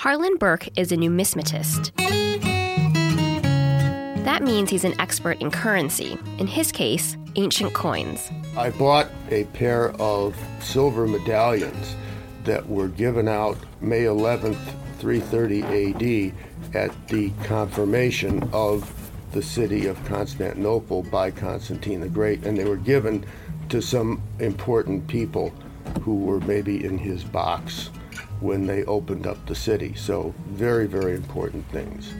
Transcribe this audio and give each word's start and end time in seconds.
Harlan 0.00 0.38
Berk 0.38 0.66
is 0.78 0.92
a 0.92 0.96
numismatist. 0.96 1.94
That 4.24 4.42
means 4.42 4.70
he's 4.70 4.84
an 4.84 4.98
expert 4.98 5.42
in 5.42 5.50
currency, 5.50 6.16
in 6.38 6.46
his 6.46 6.72
case, 6.72 7.18
ancient 7.36 7.74
coins. 7.74 8.30
I 8.56 8.70
bought 8.70 9.08
a 9.28 9.44
pair 9.52 9.90
of 10.00 10.34
silver 10.60 11.06
medallions 11.06 11.96
that 12.44 12.66
were 12.66 12.88
given 12.88 13.28
out 13.28 13.58
May 13.82 14.04
11th, 14.04 14.56
330 15.00 16.32
AD, 16.32 16.34
at 16.74 17.08
the 17.08 17.30
confirmation 17.44 18.48
of 18.54 18.90
the 19.32 19.42
city 19.42 19.86
of 19.86 20.02
Constantinople 20.06 21.02
by 21.02 21.30
Constantine 21.30 22.00
the 22.00 22.08
Great, 22.08 22.46
and 22.46 22.56
they 22.56 22.64
were 22.64 22.76
given 22.76 23.22
to 23.68 23.82
some 23.82 24.22
important 24.38 25.06
people 25.08 25.52
who 26.00 26.20
were 26.20 26.40
maybe 26.40 26.82
in 26.86 26.96
his 26.96 27.22
box 27.22 27.90
when 28.40 28.66
they 28.66 28.84
opened 28.84 29.26
up 29.26 29.44
the 29.46 29.54
city. 29.54 29.94
So, 29.94 30.34
very, 30.48 30.86
very 30.86 31.14
important 31.14 31.64
things. 31.70 32.12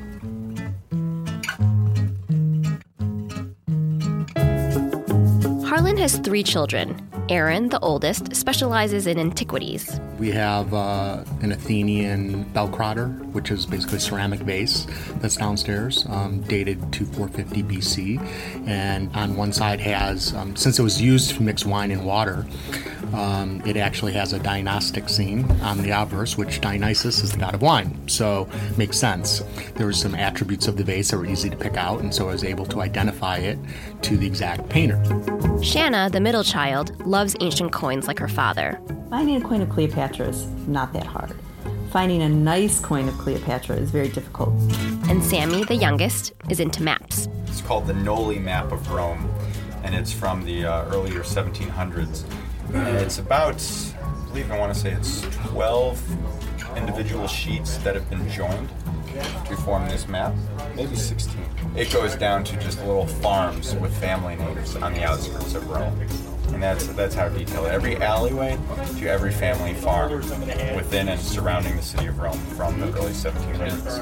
Harlan 5.69 5.96
has 5.96 6.19
three 6.19 6.43
children. 6.43 7.01
Aaron, 7.29 7.69
the 7.69 7.79
oldest, 7.79 8.34
specializes 8.34 9.06
in 9.06 9.19
antiquities. 9.19 10.01
We 10.19 10.33
have 10.33 10.74
uh, 10.74 11.24
an 11.43 11.52
Athenian 11.52 12.43
bell 12.52 12.68
krater, 12.68 13.30
which 13.33 13.51
is 13.51 13.66
basically 13.66 13.98
a 13.98 14.01
ceramic 14.01 14.41
vase 14.41 14.87
that's 15.16 15.37
downstairs, 15.37 16.07
um, 16.09 16.41
dated 16.43 16.93
to 16.93 17.05
450 17.07 17.62
BC. 17.62 18.66
And 18.66 19.15
on 19.15 19.37
one 19.37 19.52
side 19.52 19.80
has, 19.80 20.34
um, 20.34 20.57
since 20.57 20.79
it 20.79 20.83
was 20.83 21.01
used 21.01 21.30
to 21.37 21.43
mix 21.43 21.65
wine 21.65 21.91
and 21.91 22.05
water, 22.05 22.47
um, 23.12 23.62
it 23.66 23.77
actually 23.77 24.12
has 24.12 24.33
a 24.33 24.38
Dionysic 24.38 25.09
scene 25.09 25.51
on 25.62 25.79
the 25.79 25.91
obverse, 25.91 26.37
which 26.37 26.61
Dionysus 26.61 27.23
is 27.23 27.33
the 27.33 27.38
god 27.38 27.55
of 27.55 27.62
wine. 27.62 27.97
So 28.09 28.48
makes 28.77 28.98
sense. 28.98 29.43
There 29.74 29.87
were 29.87 29.93
some 29.93 30.15
attributes 30.15 30.69
of 30.69 30.77
the 30.77 30.85
vase 30.85 31.10
that 31.10 31.16
were 31.16 31.27
easy 31.27 31.51
to 31.51 31.57
pick 31.57 31.76
out, 31.76 32.01
and 32.01 32.15
so 32.15 32.29
I 32.29 32.32
was 32.32 32.45
able 32.45 32.66
to 32.66 32.80
identify 32.80 33.38
it 33.38 33.59
to 34.02 34.16
the 34.16 34.26
exact 34.26 34.69
painter. 34.69 35.02
Shanna, 35.63 36.09
the 36.10 36.21
middle 36.21 36.45
child, 36.45 37.04
loves 37.07 37.37
ancient 37.41 37.73
coins 37.73 38.07
like 38.07 38.19
her 38.19 38.29
father. 38.29 38.80
Finding 39.10 39.37
a 39.37 39.41
coin 39.41 39.60
of 39.60 39.69
Cleopatra 39.69 40.29
is 40.29 40.47
not 40.69 40.93
that 40.93 41.07
hard. 41.07 41.35
Finding 41.91 42.23
a 42.23 42.29
nice 42.29 42.79
coin 42.79 43.09
of 43.09 43.19
Cleopatra 43.19 43.74
is 43.74 43.91
very 43.91 44.09
difficult. 44.09 44.55
And 45.09 45.21
Sammy, 45.24 45.65
the 45.65 45.74
youngest, 45.74 46.32
is 46.49 46.60
into 46.60 46.85
maps. 46.85 47.29
It's 47.49 47.60
called 47.63 47.88
the 47.88 47.95
Nolli 47.95 48.41
map 48.41 48.71
of 48.71 48.88
Rome, 48.93 49.29
and 49.82 49.93
it's 49.93 50.13
from 50.13 50.45
the 50.45 50.66
uh, 50.66 50.85
earlier 50.85 51.24
1700s. 51.24 52.23
And 52.73 52.97
it's 52.99 53.19
about, 53.19 53.60
I 54.01 54.29
believe 54.29 54.52
I 54.52 54.59
want 54.59 54.73
to 54.73 54.79
say 54.79 54.93
it's 54.93 55.23
12 55.49 56.01
individual 56.77 57.27
sheets 57.27 57.79
that 57.79 57.97
have 57.97 58.09
been 58.09 58.30
joined 58.30 58.69
to 59.47 59.57
form 59.57 59.88
this 59.88 60.07
map. 60.07 60.32
Maybe 60.77 60.95
16. 60.95 61.41
It 61.75 61.93
goes 61.93 62.15
down 62.15 62.45
to 62.45 62.57
just 62.59 62.79
little 62.85 63.09
farms 63.09 63.75
with 63.75 63.93
family 63.99 64.37
names 64.37 64.77
on 64.77 64.94
the 64.94 65.03
outskirts 65.03 65.56
of 65.56 65.69
Rome. 65.69 65.99
And 66.53 66.62
that's 66.62 66.87
that's 66.88 67.15
how 67.15 67.28
detailed. 67.28 67.66
Every 67.66 67.97
alleyway 67.97 68.59
to 68.98 69.06
every 69.09 69.32
family 69.32 69.75
farm 69.75 70.12
within 70.12 71.09
and 71.09 71.20
surrounding 71.20 71.76
the 71.76 71.82
city 71.82 72.06
of 72.06 72.19
Rome 72.19 72.38
from 72.56 72.78
the 72.81 72.87
early 72.88 73.12
1700s. 73.12 74.00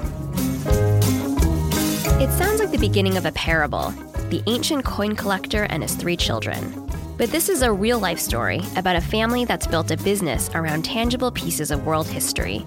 It 2.20 2.30
sounds 2.32 2.60
like 2.60 2.70
the 2.70 2.78
beginning 2.78 3.16
of 3.16 3.26
a 3.26 3.32
parable 3.32 3.92
the 4.30 4.42
ancient 4.46 4.84
coin 4.84 5.16
collector 5.16 5.64
and 5.70 5.82
his 5.82 5.94
three 5.94 6.16
children. 6.16 6.86
But 7.16 7.30
this 7.30 7.48
is 7.48 7.62
a 7.62 7.72
real 7.72 7.98
life 7.98 8.18
story 8.18 8.60
about 8.76 8.96
a 8.96 9.00
family 9.00 9.44
that's 9.44 9.66
built 9.66 9.90
a 9.90 9.96
business 9.96 10.50
around 10.54 10.84
tangible 10.84 11.32
pieces 11.32 11.70
of 11.70 11.86
world 11.86 12.06
history. 12.06 12.66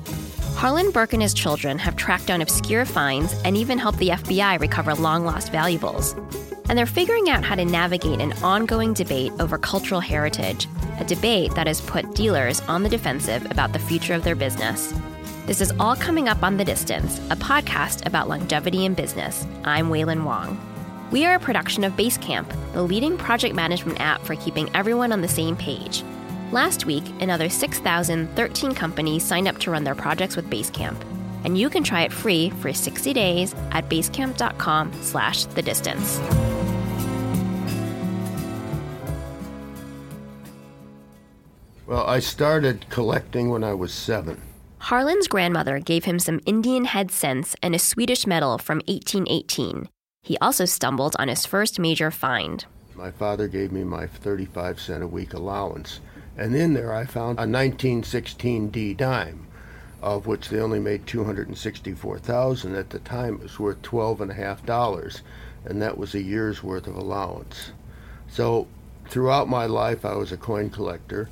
Harlan 0.55 0.91
Berk 0.91 1.13
and 1.13 1.21
his 1.21 1.33
children 1.33 1.77
have 1.79 1.95
tracked 1.95 2.27
down 2.27 2.41
obscure 2.41 2.85
finds 2.85 3.33
and 3.43 3.55
even 3.55 3.77
helped 3.77 3.99
the 3.99 4.09
FBI 4.09 4.59
recover 4.59 4.93
long 4.95 5.23
lost 5.23 5.51
valuables. 5.51 6.16
And 6.72 6.77
they're 6.77 6.86
figuring 6.86 7.30
out 7.30 7.44
how 7.44 7.55
to 7.55 7.66
navigate 7.66 8.22
an 8.22 8.31
ongoing 8.41 8.94
debate 8.94 9.34
over 9.41 9.57
cultural 9.57 10.00
heritage, 10.00 10.69
a 11.00 11.03
debate 11.03 11.53
that 11.56 11.68
has 11.68 11.81
put 11.81 12.16
dealers 12.16 12.62
on 12.62 12.81
the 12.81 12.88
defensive 12.88 13.45
about 13.51 13.73
the 13.73 13.79
future 13.79 14.13
of 14.13 14.23
their 14.23 14.35
business. 14.38 14.94
This 15.45 15.59
is 15.59 15.73
all 15.81 15.97
coming 15.97 16.29
up 16.29 16.44
on 16.44 16.56
The 16.56 16.63
Distance, 16.63 17.19
a 17.29 17.35
podcast 17.35 18.06
about 18.06 18.29
longevity 18.29 18.85
in 18.85 18.94
business. 18.94 19.45
I'm 19.66 19.90
Wailin 19.90 20.23
Wong. 20.23 20.57
We 21.12 21.25
are 21.25 21.35
a 21.35 21.41
production 21.41 21.84
of 21.84 21.97
Basecamp, 21.97 22.47
the 22.72 22.84
leading 22.84 23.18
project 23.18 23.53
management 23.53 24.00
app 24.00 24.22
for 24.22 24.38
keeping 24.38 24.74
everyone 24.74 25.12
on 25.12 25.19
the 25.19 25.28
same 25.28 25.57
page. 25.57 26.06
Last 26.53 26.85
week, 26.85 27.03
another 27.19 27.50
6,013 27.50 28.75
companies 28.75 29.25
signed 29.25 29.50
up 29.50 29.57
to 29.57 29.72
run 29.72 29.84
their 29.84 29.94
projects 29.94 30.38
with 30.38 30.50
Basecamp, 30.50 30.95
and 31.44 31.57
you 31.57 31.69
can 31.69 31.84
try 31.84 32.03
it 32.03 32.13
free 32.13 32.50
for 32.62 32.72
60 32.72 33.12
days 33.12 33.53
at 33.72 33.90
basecamp.com 33.90 34.94
slash 35.01 35.44
the 35.47 35.62
distance. 35.62 36.18
Well, 41.91 42.07
I 42.07 42.19
started 42.19 42.85
collecting 42.90 43.50
when 43.50 43.66
I 43.66 43.74
was 43.74 43.94
seven. 43.94 44.41
Harlan's 44.78 45.28
grandmother 45.28 45.78
gave 45.78 46.06
him 46.06 46.19
some 46.19 46.40
Indian 46.46 46.85
head 46.85 47.12
cents 47.12 47.53
and 47.62 47.75
a 47.75 47.79
Swedish 47.79 48.25
medal 48.25 48.57
from 48.57 48.78
1818. 48.88 49.90
He 50.24 50.38
also 50.38 50.63
stumbled 50.63 51.18
on 51.19 51.28
his 51.28 51.46
first 51.46 51.80
major 51.80 52.09
find. 52.09 52.63
My 52.96 53.12
father 53.12 53.50
gave 53.50 53.74
me 53.74 53.84
my 53.84 54.07
35 54.07 54.80
cent 54.80 55.03
a 55.03 55.07
week 55.07 55.34
allowance. 55.34 56.00
And 56.38 56.56
in 56.56 56.75
there 56.75 56.94
I 56.94 57.03
found 57.03 57.40
a 57.40 57.44
1916 57.44 58.69
D 58.69 58.94
dime, 58.94 59.46
of 60.01 60.28
which 60.28 60.47
they 60.47 60.62
only 60.62 60.80
made 60.80 61.06
264,000 61.06 62.74
at 62.74 62.90
the 62.91 63.00
time. 63.00 63.34
It 63.35 63.44
was 63.44 63.59
worth 63.59 63.81
12 63.81 64.22
and 64.22 64.31
a 64.31 64.35
half 64.35 64.66
dollars, 64.66 65.24
and 65.66 65.81
that 65.81 65.97
was 65.97 66.16
a 66.16 66.24
year's 66.24 66.63
worth 66.63 66.88
of 66.88 66.96
allowance. 66.96 67.74
So 68.30 68.69
throughout 69.09 69.50
my 69.50 69.66
life 69.66 70.06
I 70.06 70.16
was 70.16 70.31
a 70.31 70.38
coin 70.38 70.69
collector, 70.69 71.28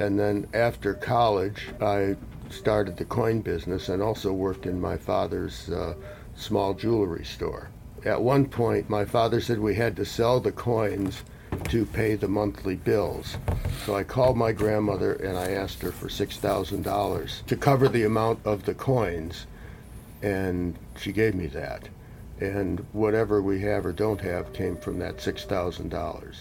and 0.00 0.18
then 0.18 0.46
after 0.52 0.94
college 0.94 1.68
I 1.80 2.16
started 2.50 2.96
the 2.96 3.04
coin 3.04 3.40
business 3.40 3.88
and 3.88 4.02
also 4.02 4.32
worked 4.32 4.66
in 4.66 4.80
my 4.80 4.96
father's 4.96 5.70
uh, 5.70 5.94
small 6.34 6.74
jewelry 6.74 7.24
store 7.24 7.70
at 8.04 8.22
one 8.22 8.46
point, 8.46 8.88
my 8.88 9.04
father 9.04 9.40
said 9.40 9.58
we 9.58 9.74
had 9.74 9.96
to 9.96 10.06
sell 10.06 10.40
the 10.40 10.52
coins 10.52 11.22
to 11.68 11.84
pay 11.84 12.14
the 12.14 12.28
monthly 12.28 12.76
bills. 12.76 13.36
So 13.84 13.94
I 13.94 14.04
called 14.04 14.36
my 14.36 14.52
grandmother 14.52 15.12
and 15.14 15.36
I 15.36 15.50
asked 15.50 15.82
her 15.82 15.92
for 15.92 16.08
$6,000 16.08 17.46
to 17.46 17.56
cover 17.56 17.88
the 17.88 18.04
amount 18.04 18.40
of 18.44 18.64
the 18.64 18.74
coins, 18.74 19.46
and 20.22 20.78
she 20.98 21.12
gave 21.12 21.34
me 21.34 21.46
that. 21.48 21.88
And 22.40 22.86
whatever 22.92 23.42
we 23.42 23.60
have 23.62 23.84
or 23.84 23.92
don't 23.92 24.20
have 24.22 24.54
came 24.54 24.76
from 24.76 24.98
that 25.00 25.18
$6,000. 25.18 26.36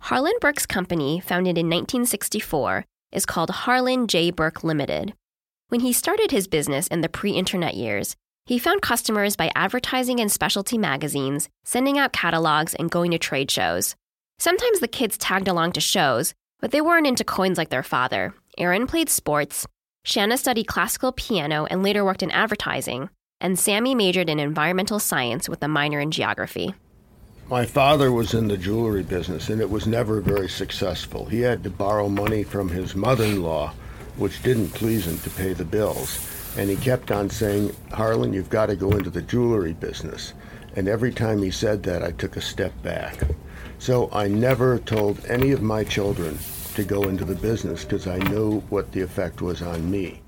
Harlan 0.00 0.34
Berk's 0.40 0.66
company, 0.66 1.20
founded 1.20 1.58
in 1.58 1.66
1964, 1.66 2.84
is 3.12 3.26
called 3.26 3.50
Harlan 3.50 4.06
J. 4.06 4.30
Berk 4.30 4.64
Limited. 4.64 5.12
When 5.68 5.80
he 5.80 5.92
started 5.92 6.30
his 6.30 6.46
business 6.46 6.86
in 6.86 7.02
the 7.02 7.08
pre 7.08 7.32
internet 7.32 7.74
years, 7.74 8.16
he 8.46 8.58
found 8.58 8.80
customers 8.80 9.36
by 9.36 9.50
advertising 9.54 10.18
in 10.18 10.30
specialty 10.30 10.78
magazines, 10.78 11.48
sending 11.64 11.98
out 11.98 12.12
catalogs, 12.12 12.74
and 12.74 12.90
going 12.90 13.10
to 13.10 13.18
trade 13.18 13.50
shows. 13.50 13.94
Sometimes 14.38 14.80
the 14.80 14.88
kids 14.88 15.18
tagged 15.18 15.48
along 15.48 15.72
to 15.72 15.80
shows, 15.80 16.32
but 16.60 16.70
they 16.70 16.80
weren't 16.80 17.06
into 17.06 17.24
coins 17.24 17.58
like 17.58 17.68
their 17.68 17.82
father. 17.82 18.34
Aaron 18.56 18.86
played 18.86 19.10
sports, 19.10 19.66
Shanna 20.04 20.38
studied 20.38 20.64
classical 20.64 21.12
piano 21.12 21.66
and 21.70 21.82
later 21.82 22.04
worked 22.04 22.22
in 22.22 22.30
advertising, 22.30 23.10
and 23.42 23.58
Sammy 23.58 23.94
majored 23.94 24.30
in 24.30 24.40
environmental 24.40 24.98
science 24.98 25.48
with 25.48 25.62
a 25.62 25.68
minor 25.68 26.00
in 26.00 26.10
geography. 26.10 26.74
My 27.50 27.64
father 27.64 28.12
was 28.12 28.34
in 28.34 28.48
the 28.48 28.58
jewelry 28.58 29.02
business 29.02 29.48
and 29.48 29.58
it 29.58 29.70
was 29.70 29.86
never 29.86 30.20
very 30.20 30.50
successful. 30.50 31.24
He 31.24 31.40
had 31.40 31.64
to 31.64 31.70
borrow 31.70 32.06
money 32.06 32.42
from 32.42 32.68
his 32.68 32.94
mother 32.94 33.24
in 33.24 33.42
law, 33.42 33.72
which 34.18 34.42
didn't 34.42 34.74
please 34.74 35.06
him 35.06 35.18
to 35.20 35.30
pay 35.30 35.54
the 35.54 35.64
bills. 35.64 36.28
And 36.58 36.68
he 36.68 36.76
kept 36.76 37.10
on 37.10 37.30
saying, 37.30 37.74
Harlan, 37.90 38.34
you've 38.34 38.50
got 38.50 38.66
to 38.66 38.76
go 38.76 38.90
into 38.90 39.08
the 39.08 39.22
jewelry 39.22 39.72
business. 39.72 40.34
And 40.76 40.88
every 40.88 41.10
time 41.10 41.42
he 41.42 41.50
said 41.50 41.82
that, 41.84 42.02
I 42.02 42.10
took 42.10 42.36
a 42.36 42.42
step 42.42 42.74
back. 42.82 43.18
So 43.78 44.10
I 44.12 44.28
never 44.28 44.78
told 44.80 45.24
any 45.24 45.52
of 45.52 45.62
my 45.62 45.84
children 45.84 46.38
to 46.74 46.84
go 46.84 47.04
into 47.04 47.24
the 47.24 47.34
business 47.34 47.82
because 47.82 48.06
I 48.06 48.18
knew 48.18 48.60
what 48.68 48.92
the 48.92 49.00
effect 49.00 49.40
was 49.40 49.62
on 49.62 49.90
me. 49.90 50.20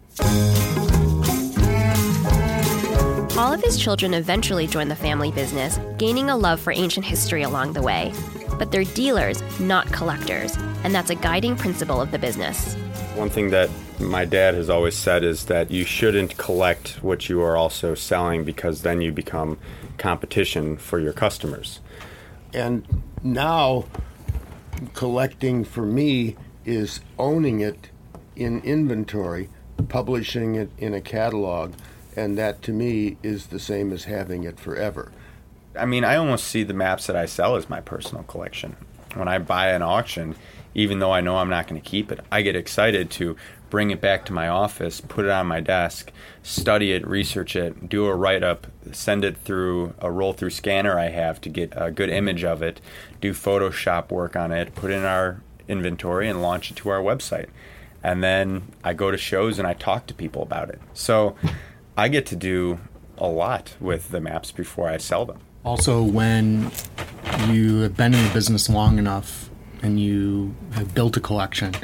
All 3.41 3.55
of 3.55 3.63
his 3.63 3.79
children 3.79 4.13
eventually 4.13 4.67
joined 4.67 4.91
the 4.91 4.95
family 4.95 5.31
business, 5.33 5.81
gaining 5.97 6.29
a 6.29 6.37
love 6.37 6.61
for 6.61 6.75
ancient 6.75 7.07
history 7.07 7.43
along 7.43 7.73
the 7.73 7.81
way. 7.81 8.13
But 8.59 8.71
they're 8.71 8.85
dealers, 8.85 9.43
not 9.59 9.91
collectors, 9.91 10.55
and 10.85 10.95
that's 10.95 11.09
a 11.09 11.15
guiding 11.15 11.57
principle 11.57 12.03
of 12.03 12.11
the 12.11 12.19
business. 12.19 12.75
One 13.15 13.31
thing 13.31 13.49
that 13.49 13.71
my 13.99 14.27
dad 14.27 14.53
has 14.57 14.69
always 14.69 14.95
said 14.95 15.25
is 15.25 15.47
that 15.47 15.71
you 15.71 15.87
shouldn't 15.87 16.37
collect 16.37 17.03
what 17.03 17.31
you 17.31 17.41
are 17.41 17.57
also 17.57 17.95
selling 17.95 18.45
because 18.45 18.83
then 18.83 19.01
you 19.01 19.11
become 19.11 19.57
competition 19.97 20.77
for 20.77 21.01
your 21.01 21.15
customers. 21.15 21.81
And 22.53 22.87
now, 23.23 23.87
collecting 24.93 25.65
for 25.65 25.87
me 25.87 26.37
is 26.67 27.01
owning 27.19 27.61
it 27.61 27.89
in 28.37 28.61
inventory, 28.61 29.49
publishing 29.89 30.57
it 30.57 30.69
in 30.77 30.93
a 30.93 31.01
catalog, 31.01 31.73
and 32.17 32.37
that 32.39 32.63
to 32.63 32.73
me 32.73 33.17
is 33.23 33.47
the 33.47 33.61
same 33.61 33.93
as 33.93 34.05
having 34.05 34.45
it 34.45 34.59
forever. 34.59 35.13
I 35.79 35.87
mean, 35.87 36.05
I 36.05 36.17
almost 36.17 36.49
see 36.49 36.63
the 36.63 36.75
maps 36.75 37.07
that 37.07 37.17
I 37.17 37.27
sell 37.27 37.57
as 37.57 37.71
my 37.71 37.81
personal 37.81 38.25
collection. 38.25 38.77
When 39.15 39.29
I 39.29 39.39
buy 39.39 39.69
an 39.71 39.83
auction, 39.83 40.37
even 40.75 40.99
though 40.99 41.13
I 41.13 41.21
know 41.21 41.39
I'm 41.39 41.51
not 41.51 41.67
going 41.67 41.81
to 41.81 41.89
keep 41.89 42.13
it, 42.13 42.21
I 42.31 42.43
get 42.43 42.57
excited 42.57 43.11
to 43.13 43.37
bring 43.71 43.91
it 43.91 44.01
back 44.01 44.25
to 44.25 44.33
my 44.33 44.49
office, 44.49 45.01
put 45.01 45.25
it 45.25 45.31
on 45.31 45.47
my 45.47 45.61
desk, 45.61 46.11
study 46.43 46.93
it, 46.93 47.07
research 47.07 47.55
it, 47.55 47.89
do 47.89 48.07
a 48.07 48.15
write 48.15 48.43
up, 48.43 48.67
send 48.93 49.25
it 49.25 49.37
through 49.39 49.95
a 50.01 50.11
roll 50.11 50.33
through 50.33 50.51
scanner 50.51 50.99
I 50.99 51.09
have 51.09 51.41
to 51.43 51.49
get 51.49 51.73
a 51.77 51.91
good 51.91 52.11
image 52.11 52.45
of 52.45 52.63
it, 52.63 52.81
do 53.21 53.33
Photoshop 53.33 54.11
work 54.11 54.35
on 54.35 54.51
it, 54.51 54.75
put 54.75 54.91
in 54.91 55.05
our 55.05 55.41
inventory, 55.69 56.29
and 56.29 56.43
launch 56.43 56.71
it 56.73 56.77
to 56.79 56.89
our 56.89 57.01
website. 57.01 57.49
And 58.03 58.25
then 58.25 58.63
I 58.83 58.93
go 58.93 59.11
to 59.11 59.19
shows 59.19 59.59
and 59.59 59.69
I 59.69 59.75
talk 59.75 60.07
to 60.07 60.15
people 60.15 60.43
about 60.43 60.71
it. 60.71 60.81
So 60.95 61.37
I 62.01 62.09
get 62.09 62.25
to 62.29 62.37
do 62.37 62.81
a 63.19 63.29
lot 63.29 63.77
with 63.79 64.09
the 64.09 64.23
maps 64.23 64.53
before 64.53 64.89
I 64.89 64.97
sell 64.97 65.27
them. 65.27 65.39
Also, 65.67 66.03
when 66.03 66.71
you 67.49 67.81
have 67.81 67.95
been 67.95 68.15
in 68.15 68.25
the 68.25 68.31
business 68.33 68.71
long 68.71 68.99
enough 68.99 69.51
and 69.83 70.01
you 70.01 70.55
have 70.73 70.95
built 70.95 71.19
a 71.19 71.21
collection, 71.21 71.75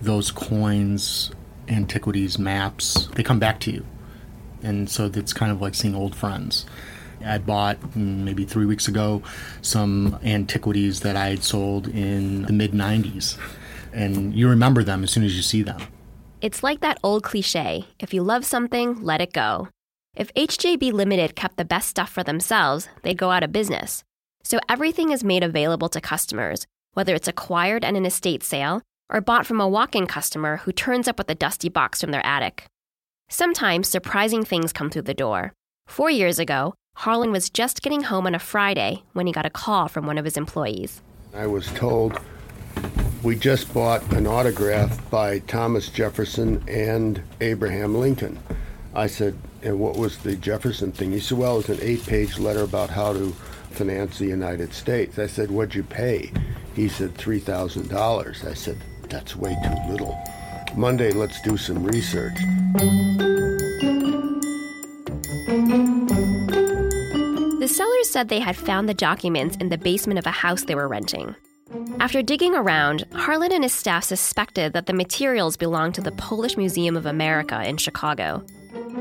those 0.00 0.30
coins, 0.30 1.30
antiquities, 1.68 2.38
maps, 2.38 3.08
they 3.16 3.22
come 3.22 3.38
back 3.38 3.60
to 3.60 3.70
you. 3.70 3.84
And 4.62 4.88
so 4.88 5.10
it's 5.12 5.34
kind 5.34 5.52
of 5.52 5.60
like 5.60 5.74
seeing 5.74 5.94
old 5.94 6.16
friends. 6.16 6.64
I 7.22 7.36
bought 7.36 7.78
mm, 7.82 8.24
maybe 8.24 8.46
three 8.46 8.64
weeks 8.64 8.88
ago 8.88 9.22
some 9.60 10.18
antiquities 10.24 11.00
that 11.00 11.16
I 11.16 11.28
had 11.28 11.44
sold 11.44 11.86
in 11.86 12.44
the 12.44 12.54
mid 12.54 12.72
90s. 12.72 13.36
And 13.92 14.34
you 14.34 14.48
remember 14.48 14.82
them 14.82 15.04
as 15.04 15.10
soon 15.10 15.22
as 15.22 15.36
you 15.36 15.42
see 15.42 15.62
them. 15.62 15.82
It's 16.40 16.62
like 16.62 16.80
that 16.80 16.98
old 17.02 17.22
cliche 17.22 17.84
if 17.98 18.14
you 18.14 18.22
love 18.22 18.46
something, 18.46 19.02
let 19.02 19.20
it 19.20 19.34
go. 19.34 19.68
If 20.16 20.32
HJB 20.32 20.90
Limited 20.92 21.36
kept 21.36 21.58
the 21.58 21.66
best 21.66 21.88
stuff 21.90 22.10
for 22.10 22.24
themselves, 22.24 22.88
they'd 23.02 23.18
go 23.18 23.30
out 23.30 23.42
of 23.42 23.52
business. 23.52 24.02
So 24.42 24.58
everything 24.66 25.10
is 25.10 25.22
made 25.22 25.44
available 25.44 25.90
to 25.90 26.00
customers, 26.00 26.66
whether 26.94 27.14
it's 27.14 27.28
acquired 27.28 27.84
at 27.84 27.94
an 27.94 28.06
estate 28.06 28.42
sale 28.42 28.80
or 29.12 29.20
bought 29.20 29.44
from 29.44 29.60
a 29.60 29.68
walk 29.68 29.94
in 29.94 30.06
customer 30.06 30.58
who 30.58 30.72
turns 30.72 31.08
up 31.08 31.18
with 31.18 31.28
a 31.28 31.34
dusty 31.34 31.68
box 31.68 32.00
from 32.00 32.10
their 32.10 32.24
attic. 32.24 32.64
Sometimes 33.28 33.86
surprising 33.88 34.42
things 34.42 34.72
come 34.72 34.88
through 34.88 35.02
the 35.02 35.12
door. 35.12 35.52
Four 35.88 36.10
years 36.10 36.38
ago, 36.38 36.74
Harlan 36.96 37.32
was 37.32 37.50
just 37.50 37.82
getting 37.82 38.04
home 38.04 38.26
on 38.26 38.34
a 38.34 38.38
Friday 38.38 39.02
when 39.12 39.26
he 39.26 39.32
got 39.32 39.46
a 39.46 39.50
call 39.50 39.88
from 39.88 40.06
one 40.06 40.16
of 40.16 40.24
his 40.24 40.38
employees. 40.38 41.02
I 41.34 41.46
was 41.46 41.66
told 41.68 42.18
we 43.22 43.36
just 43.36 43.72
bought 43.74 44.02
an 44.14 44.26
autograph 44.26 45.10
by 45.10 45.40
Thomas 45.40 45.88
Jefferson 45.88 46.64
and 46.68 47.22
Abraham 47.40 47.94
Lincoln. 47.94 48.38
I 48.94 49.08
said, 49.08 49.36
and 49.62 49.78
what 49.78 49.96
was 49.96 50.18
the 50.18 50.36
Jefferson 50.36 50.90
thing? 50.90 51.12
He 51.12 51.20
said, 51.20 51.36
well, 51.36 51.60
it's 51.60 51.68
an 51.68 51.78
eight 51.82 52.04
page 52.06 52.38
letter 52.38 52.62
about 52.62 52.88
how 52.88 53.12
to 53.12 53.30
finance 53.70 54.18
the 54.18 54.26
United 54.26 54.72
States. 54.72 55.18
I 55.18 55.26
said, 55.26 55.50
what'd 55.50 55.74
you 55.74 55.82
pay? 55.82 56.32
He 56.74 56.88
said, 56.88 57.14
$3,000. 57.14 58.48
I 58.48 58.54
said, 58.54 58.78
that's 59.08 59.36
way 59.36 59.54
too 59.62 59.92
little. 59.92 60.18
Monday, 60.74 61.12
let's 61.12 61.40
do 61.42 61.56
some 61.56 61.84
research. 61.84 62.38
The 67.58 67.68
sellers 67.68 68.10
said 68.10 68.28
they 68.28 68.40
had 68.40 68.56
found 68.56 68.88
the 68.88 68.94
documents 68.94 69.56
in 69.56 69.68
the 69.68 69.78
basement 69.78 70.18
of 70.18 70.26
a 70.26 70.30
house 70.30 70.64
they 70.64 70.74
were 70.74 70.88
renting. 70.88 71.34
After 71.98 72.22
digging 72.22 72.54
around, 72.54 73.04
Harlan 73.12 73.52
and 73.52 73.64
his 73.64 73.72
staff 73.72 74.04
suspected 74.04 74.72
that 74.72 74.86
the 74.86 74.92
materials 74.92 75.56
belonged 75.56 75.94
to 75.96 76.00
the 76.00 76.12
Polish 76.12 76.56
Museum 76.56 76.96
of 76.96 77.06
America 77.06 77.62
in 77.68 77.76
Chicago. 77.76 78.44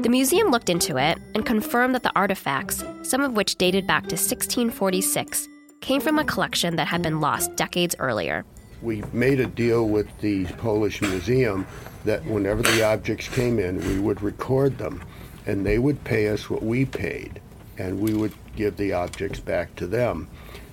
The 0.01 0.09
museum 0.09 0.49
looked 0.49 0.69
into 0.69 0.97
it 0.97 1.17
and 1.35 1.45
confirmed 1.45 1.93
that 1.95 2.03
the 2.03 2.15
artifacts, 2.15 2.83
some 3.03 3.21
of 3.21 3.33
which 3.33 3.55
dated 3.55 3.85
back 3.85 4.03
to 4.03 4.15
1646, 4.15 5.47
came 5.81 6.01
from 6.01 6.19
a 6.19 6.25
collection 6.25 6.75
that 6.77 6.87
had 6.87 7.01
been 7.01 7.21
lost 7.21 7.55
decades 7.55 7.95
earlier. 7.99 8.45
We 8.81 9.03
made 9.13 9.39
a 9.39 9.47
deal 9.47 9.87
with 9.87 10.07
the 10.19 10.45
Polish 10.45 11.01
Museum 11.01 11.67
that 12.05 12.25
whenever 12.25 12.61
the 12.61 12.83
objects 12.83 13.27
came 13.27 13.59
in, 13.59 13.79
we 13.87 13.99
would 13.99 14.21
record 14.21 14.77
them 14.77 15.03
and 15.45 15.65
they 15.65 15.79
would 15.79 16.03
pay 16.03 16.29
us 16.29 16.49
what 16.49 16.63
we 16.63 16.85
paid 16.85 17.41
and 17.77 17.99
we 17.99 18.13
would 18.13 18.33
give 18.55 18.77
the 18.77 18.93
objects 18.93 19.39
back 19.39 19.75
to 19.77 19.87
them. 19.87 20.27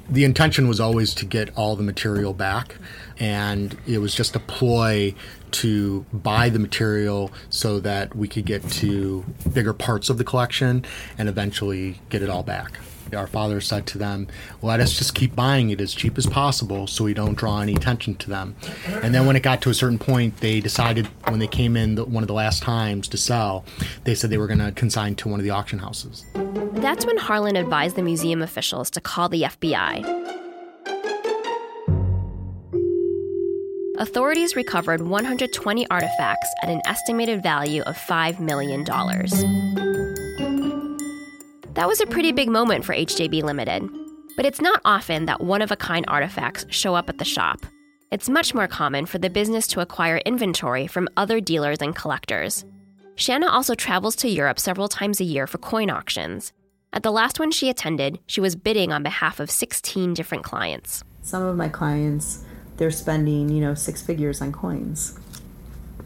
The 0.09 0.25
intention 0.25 0.69
was 0.69 0.79
always 0.79 1.15
to 1.15 1.27
get 1.27 1.51
all 1.57 1.75
the 1.75 1.83
material 1.83 2.33
back, 2.33 2.77
and 3.19 3.77
it 3.87 3.99
was 3.99 4.15
just 4.15 4.37
a 4.37 4.41
ploy 4.41 5.15
to 5.53 6.07
buy 6.13 6.49
the 6.49 6.59
material 6.61 7.33
so 7.51 7.81
that 7.81 8.15
we 8.15 8.29
could 8.29 8.47
get 8.47 8.69
to 8.71 9.25
bigger 9.53 9.73
parts 9.73 10.09
of 10.09 10.19
the 10.19 10.25
collection 10.25 10.85
and 11.19 11.29
eventually 11.29 12.01
get 12.09 12.23
it 12.23 12.31
all 12.31 12.45
back. 12.45 12.79
Our 13.17 13.27
father 13.27 13.61
said 13.61 13.87
to 13.89 13.99
them, 13.99 14.29
Let 14.63 14.81
us 14.81 14.97
just 14.97 15.15
keep 15.15 15.35
buying 15.35 15.71
it 15.71 15.81
as 15.81 15.95
cheap 15.95 16.19
as 16.19 16.27
possible 16.27 16.87
so 16.87 17.05
we 17.05 17.15
don't 17.15 17.35
draw 17.35 17.61
any 17.61 17.75
attention 17.75 18.15
to 18.17 18.31
them. 18.31 18.57
And 18.87 19.15
then 19.15 19.27
when 19.27 19.37
it 19.37 19.43
got 19.43 19.63
to 19.63 19.71
a 19.71 19.75
certain 19.75 19.99
point, 19.99 20.39
they 20.39 20.61
decided, 20.61 21.07
when 21.29 21.39
they 21.39 21.49
came 21.49 21.77
in 21.77 21.97
the, 21.97 22.05
one 22.05 22.23
of 22.23 22.29
the 22.29 22.35
last 22.35 22.63
times 22.63 23.09
to 23.09 23.17
sell, 23.17 23.65
they 24.05 24.15
said 24.15 24.31
they 24.31 24.39
were 24.39 24.47
going 24.47 24.61
to 24.61 24.73
consign 24.73 25.15
to 25.17 25.29
one 25.29 25.41
of 25.41 25.45
the 25.45 25.51
auction 25.51 25.79
houses. 25.79 26.25
That's 26.73 27.07
when 27.07 27.17
Harlan 27.17 27.57
advised 27.57 27.97
the 27.97 28.03
museum 28.03 28.43
officials 28.43 28.91
to 28.91 29.01
call 29.01 29.29
the 29.29 29.43
FBI. 29.43 30.27
Authorities 33.99 34.57
recovered 34.57 35.01
120 35.01 35.89
artifacts 35.89 36.49
at 36.63 36.69
an 36.69 36.83
estimated 36.85 37.43
value 37.43 37.83
of 37.83 37.97
$5 37.97 38.41
million. 38.41 38.85
That 41.77 41.89
was 41.89 42.01
a 42.01 42.07
pretty 42.07 42.33
big 42.33 42.49
moment 42.49 42.87
for 42.87 42.95
HJB 42.95 43.43
Limited. 43.43 43.87
But 44.35 44.47
it's 44.47 44.63
not 44.63 44.81
often 44.87 45.27
that 45.27 45.43
one 45.43 45.61
of 45.61 45.71
a 45.71 45.77
kind 45.77 46.07
artifacts 46.09 46.65
show 46.71 46.95
up 46.95 47.11
at 47.11 47.19
the 47.19 47.25
shop. 47.27 47.67
It's 48.11 48.31
much 48.31 48.55
more 48.55 48.67
common 48.67 49.05
for 49.05 49.19
the 49.19 49.29
business 49.29 49.67
to 49.69 49.83
acquire 49.83 50.17
inventory 50.25 50.87
from 50.87 51.07
other 51.19 51.39
dealers 51.39 51.83
and 51.83 51.95
collectors. 51.95 52.65
Shanna 53.17 53.49
also 53.49 53.75
travels 53.75 54.17
to 54.17 54.29
Europe 54.29 54.59
several 54.59 54.89
times 54.89 55.21
a 55.21 55.25
year 55.25 55.47
for 55.47 55.59
coin 55.59 55.91
auctions. 55.91 56.55
At 56.95 57.03
the 57.03 57.13
last 57.13 57.39
one 57.39 57.51
she 57.51 57.69
attended, 57.69 58.21
she 58.25 58.41
was 58.41 58.57
bidding 58.57 58.91
on 58.91 59.03
behalf 59.03 59.39
of 59.39 59.51
16 59.51 60.15
different 60.15 60.45
clients. 60.45 61.05
Some 61.21 61.43
of 61.43 61.59
my 61.59 61.69
clients, 61.69 62.43
they're 62.79 62.91
spending, 62.91 63.51
you 63.51 63.61
know, 63.61 63.75
six 63.75 64.01
figures 64.01 64.41
on 64.41 64.51
coins. 64.51 65.21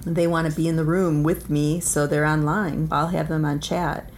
They 0.04 0.26
want 0.26 0.50
to 0.50 0.56
be 0.56 0.66
in 0.66 0.74
the 0.74 0.84
room 0.84 1.22
with 1.22 1.48
me, 1.48 1.78
so 1.78 2.08
they're 2.08 2.26
online. 2.26 2.88
I'll 2.90 3.08
have 3.08 3.28
them 3.28 3.44
on 3.44 3.60
chat. 3.60 4.10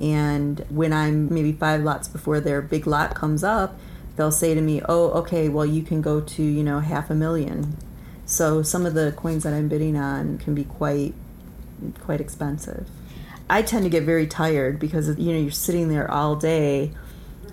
And 0.00 0.64
when 0.70 0.92
I'm 0.92 1.32
maybe 1.32 1.52
five 1.52 1.82
lots 1.82 2.08
before 2.08 2.40
their 2.40 2.62
big 2.62 2.86
lot 2.86 3.14
comes 3.14 3.42
up, 3.42 3.78
they'll 4.16 4.30
say 4.30 4.54
to 4.54 4.60
me, 4.60 4.80
"Oh, 4.88 5.10
okay, 5.20 5.48
well 5.48 5.66
you 5.66 5.82
can 5.82 6.00
go 6.02 6.20
to, 6.20 6.42
you 6.42 6.62
know, 6.62 6.80
half 6.80 7.10
a 7.10 7.14
million. 7.14 7.76
So 8.26 8.62
some 8.62 8.84
of 8.84 8.94
the 8.94 9.12
coins 9.16 9.44
that 9.44 9.54
I'm 9.54 9.68
bidding 9.68 9.96
on 9.96 10.38
can 10.38 10.54
be 10.54 10.64
quite 10.64 11.14
quite 12.00 12.20
expensive. 12.20 12.88
I 13.50 13.62
tend 13.62 13.84
to 13.84 13.90
get 13.90 14.02
very 14.02 14.26
tired 14.26 14.78
because 14.78 15.08
you 15.18 15.32
know 15.32 15.38
you're 15.38 15.50
sitting 15.50 15.88
there 15.88 16.10
all 16.10 16.36
day, 16.36 16.92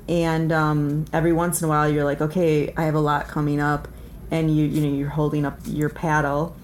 and 0.09 0.51
um, 0.51 1.05
every 1.13 1.31
once 1.31 1.61
in 1.61 1.65
a 1.65 1.69
while 1.69 1.89
you're 1.89 2.03
like, 2.03 2.21
okay, 2.21 2.73
I 2.75 2.83
have 2.83 2.95
a 2.95 2.99
lot 2.99 3.27
coming 3.27 3.61
up, 3.61 3.87
and 4.29 4.55
you 4.55 4.65
you 4.65 4.81
know 4.81 4.93
you're 4.93 5.09
holding 5.09 5.45
up 5.45 5.59
your 5.65 5.89
paddle. 5.89 6.55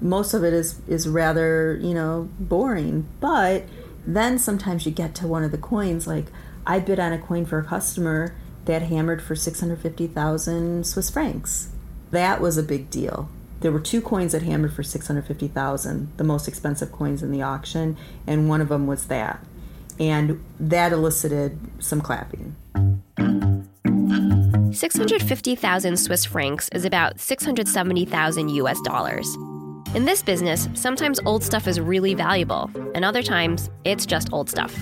Most 0.00 0.34
of 0.34 0.44
it 0.44 0.52
is 0.52 0.80
is 0.86 1.08
rather 1.08 1.76
you 1.82 1.94
know 1.94 2.28
boring, 2.38 3.08
but 3.20 3.64
then 4.16 4.38
sometimes 4.38 4.86
you 4.86 4.92
get 4.92 5.14
to 5.16 5.26
one 5.26 5.44
of 5.44 5.50
the 5.50 5.58
coins 5.58 6.06
like 6.06 6.26
I 6.66 6.78
bid 6.80 6.98
on 6.98 7.12
a 7.12 7.18
coin 7.18 7.44
for 7.46 7.58
a 7.58 7.64
customer 7.64 8.34
that 8.64 8.82
hammered 8.82 9.22
for 9.22 9.34
six 9.34 9.60
hundred 9.60 9.80
fifty 9.80 10.06
thousand 10.06 10.86
Swiss 10.86 11.10
francs. 11.10 11.70
That 12.10 12.40
was 12.40 12.56
a 12.56 12.62
big 12.62 12.90
deal 12.90 13.28
there 13.60 13.72
were 13.72 13.80
two 13.80 14.00
coins 14.00 14.32
that 14.32 14.42
hammered 14.42 14.72
for 14.72 14.82
650,000, 14.82 16.12
the 16.16 16.24
most 16.24 16.46
expensive 16.46 16.92
coins 16.92 17.22
in 17.22 17.32
the 17.32 17.42
auction, 17.42 17.96
and 18.26 18.48
one 18.48 18.60
of 18.60 18.68
them 18.68 18.86
was 18.86 19.06
that. 19.06 19.44
And 19.98 20.44
that 20.60 20.92
elicited 20.92 21.58
some 21.80 22.00
clapping. 22.00 22.54
650,000 24.72 25.96
Swiss 25.96 26.24
francs 26.24 26.68
is 26.72 26.84
about 26.84 27.18
670,000 27.18 28.48
US 28.50 28.80
dollars. 28.82 29.26
In 29.94 30.04
this 30.04 30.22
business, 30.22 30.68
sometimes 30.74 31.18
old 31.24 31.42
stuff 31.42 31.66
is 31.66 31.80
really 31.80 32.14
valuable, 32.14 32.70
and 32.94 33.06
other 33.06 33.22
times 33.22 33.70
it's 33.84 34.04
just 34.04 34.30
old 34.34 34.50
stuff. 34.50 34.78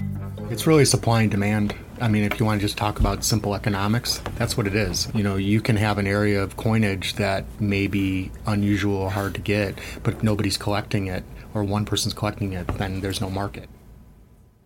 It's 0.51 0.67
really 0.67 0.85
supply 0.85 1.23
and 1.23 1.31
demand. 1.31 1.77
I 2.01 2.09
mean, 2.09 2.25
if 2.25 2.41
you 2.41 2.45
want 2.45 2.61
to 2.61 2.67
just 2.67 2.77
talk 2.77 2.99
about 2.99 3.23
simple 3.23 3.55
economics, 3.55 4.21
that's 4.35 4.57
what 4.57 4.67
it 4.67 4.75
is. 4.75 5.07
You 5.15 5.23
know, 5.23 5.37
you 5.37 5.61
can 5.61 5.77
have 5.77 5.99
an 5.99 6.09
area 6.09 6.43
of 6.43 6.57
coinage 6.57 7.15
that 7.15 7.45
may 7.61 7.87
be 7.87 8.33
unusual 8.47 8.97
or 8.97 9.11
hard 9.11 9.37
to 9.37 9.41
get, 9.41 9.79
but 10.03 10.15
if 10.15 10.25
nobody's 10.25 10.57
collecting 10.57 11.07
it 11.07 11.23
or 11.55 11.63
one 11.63 11.85
person's 11.85 12.13
collecting 12.13 12.53
it, 12.53 12.67
then 12.77 13.01
there's 13.01 13.21
no 13.21 13.31
market. 13.31 13.69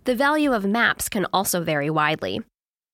The 0.05 0.15
value 0.15 0.55
of 0.55 0.65
maps 0.65 1.11
can 1.11 1.27
also 1.35 1.63
vary 1.63 1.91
widely. 1.91 2.41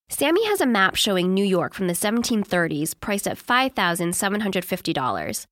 Sammy 0.09 0.45
has 0.47 0.59
a 0.59 0.65
map 0.65 0.95
showing 0.95 1.33
New 1.33 1.45
York 1.45 1.73
from 1.73 1.87
the 1.87 1.93
1730s 1.93 2.93
priced 2.99 3.25
at 3.25 3.37
$5,750. 3.37 5.45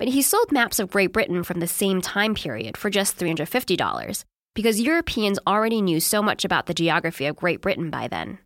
But 0.00 0.08
he 0.08 0.22
sold 0.22 0.50
maps 0.50 0.78
of 0.78 0.90
Great 0.90 1.12
Britain 1.12 1.44
from 1.44 1.60
the 1.60 1.66
same 1.66 2.00
time 2.00 2.34
period 2.34 2.78
for 2.78 2.88
just 2.88 3.18
$350 3.18 4.24
because 4.54 4.80
Europeans 4.80 5.38
already 5.46 5.82
knew 5.82 6.00
so 6.00 6.22
much 6.22 6.42
about 6.42 6.64
the 6.64 6.72
geography 6.72 7.26
of 7.26 7.36
Great 7.36 7.60
Britain 7.60 7.90
by 7.90 8.08
then. 8.08 8.38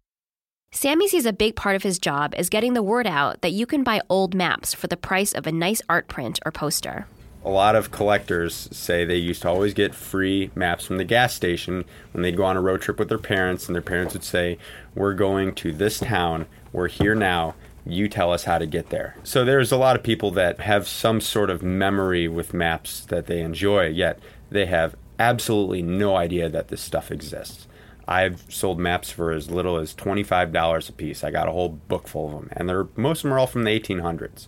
Sammy 0.73 1.07
sees 1.07 1.27
a 1.27 1.33
big 1.33 1.55
part 1.55 1.77
of 1.77 1.85
his 1.85 2.01
job 2.01 2.35
as 2.37 2.51
getting 2.51 2.75
the 2.75 2.83
word 2.83 3.07
out 3.07 3.41
that 3.43 3.53
you 3.53 3.67
can 3.67 3.85
buy 3.85 4.01
old 4.09 4.35
maps 4.35 4.75
for 4.75 4.89
the 4.89 4.97
price 4.97 5.33
of 5.33 5.47
a 5.47 5.53
nice 5.53 5.81
art 5.89 6.09
print 6.09 6.41
or 6.45 6.51
poster. 6.51 7.07
A 7.45 7.51
lot 7.51 7.77
of 7.77 7.93
collectors 7.93 8.69
say 8.73 9.05
they 9.05 9.15
used 9.15 9.43
to 9.43 9.49
always 9.49 9.75
get 9.75 9.95
free 9.95 10.51
maps 10.57 10.85
from 10.85 10.97
the 10.97 11.05
gas 11.05 11.35
station 11.35 11.85
when 12.13 12.23
they'd 12.23 12.37
go 12.37 12.43
on 12.43 12.57
a 12.57 12.61
road 12.61 12.81
trip 12.81 12.99
with 12.99 13.09
their 13.09 13.17
parents, 13.17 13.69
and 13.69 13.77
their 13.77 13.83
parents 13.83 14.13
would 14.13 14.25
say, 14.25 14.59
We're 14.97 15.15
going 15.15 15.55
to 15.55 15.71
this 15.71 16.01
town, 16.01 16.47
we're 16.73 16.89
here 16.89 17.15
now, 17.15 17.55
you 17.87 18.09
tell 18.09 18.33
us 18.33 18.45
how 18.45 18.59
to 18.59 18.67
get 18.67 18.91
there. 18.91 19.17
So 19.25 19.45
there's 19.45 19.73
a 19.73 19.77
lot 19.77 19.97
of 19.97 20.03
people 20.03 20.31
that 20.33 20.61
have 20.61 20.89
some 20.89 21.21
sort 21.21 21.51
of 21.51 21.63
memory 21.63 22.29
with 22.29 22.55
maps 22.55 23.05
that 23.07 23.27
they 23.27 23.41
enjoy, 23.41 23.89
yet 23.89 24.19
they 24.51 24.67
have 24.67 24.97
absolutely 25.19 25.83
no 25.83 26.17
idea 26.17 26.49
that 26.49 26.69
this 26.69 26.81
stuff 26.81 27.11
exists. 27.11 27.67
I've 28.07 28.45
sold 28.49 28.79
maps 28.79 29.11
for 29.11 29.33
as 29.33 29.51
little 29.51 29.79
as 29.79 29.95
$25 29.95 30.89
a 30.89 30.93
piece. 30.93 31.25
I 31.25 31.31
got 31.31 31.49
a 31.49 31.53
whole 31.53 31.71
book 31.71 32.07
full 32.07 32.27
of 32.27 32.33
them, 32.33 32.49
and 32.53 32.69
they're 32.69 32.87
most 32.97 33.21
of 33.21 33.23
them 33.25 33.33
are 33.33 33.39
all 33.39 33.47
from 33.47 33.65
the 33.65 33.81
1800s. 33.81 34.47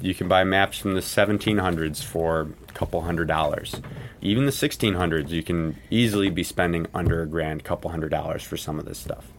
You 0.00 0.14
can 0.14 0.28
buy 0.28 0.44
maps 0.44 0.78
from 0.78 0.94
the 0.94 1.00
1700s 1.00 2.02
for 2.02 2.42
a 2.68 2.72
couple 2.72 3.00
hundred 3.02 3.26
dollars. 3.26 3.80
Even 4.20 4.46
the 4.46 4.52
1600s, 4.52 5.30
you 5.30 5.42
can 5.42 5.76
easily 5.90 6.30
be 6.30 6.44
spending 6.44 6.86
under 6.94 7.22
a 7.22 7.26
grand, 7.26 7.64
couple 7.64 7.90
hundred 7.90 8.10
dollars 8.10 8.44
for 8.44 8.56
some 8.56 8.78
of 8.78 8.84
this 8.84 8.98
stuff. 8.98 9.32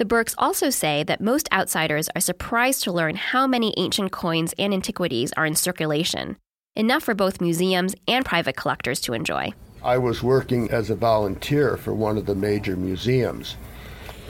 The 0.00 0.06
Berks 0.06 0.34
also 0.38 0.70
say 0.70 1.02
that 1.02 1.20
most 1.20 1.46
outsiders 1.52 2.08
are 2.16 2.22
surprised 2.22 2.84
to 2.84 2.90
learn 2.90 3.16
how 3.16 3.46
many 3.46 3.74
ancient 3.76 4.12
coins 4.12 4.54
and 4.58 4.72
antiquities 4.72 5.30
are 5.36 5.44
in 5.44 5.54
circulation, 5.54 6.38
enough 6.74 7.02
for 7.02 7.12
both 7.12 7.42
museums 7.42 7.94
and 8.08 8.24
private 8.24 8.56
collectors 8.56 8.98
to 9.02 9.12
enjoy. 9.12 9.52
I 9.84 9.98
was 9.98 10.22
working 10.22 10.70
as 10.70 10.88
a 10.88 10.94
volunteer 10.94 11.76
for 11.76 11.92
one 11.92 12.16
of 12.16 12.24
the 12.24 12.34
major 12.34 12.76
museums. 12.76 13.56